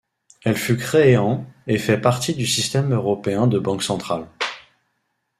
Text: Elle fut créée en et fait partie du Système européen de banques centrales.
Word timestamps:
Elle 0.43 0.57
fut 0.57 0.77
créée 0.77 1.15
en 1.17 1.45
et 1.67 1.77
fait 1.77 1.99
partie 2.01 2.33
du 2.33 2.47
Système 2.47 2.91
européen 2.91 3.45
de 3.45 3.59
banques 3.59 3.83
centrales. 3.83 4.25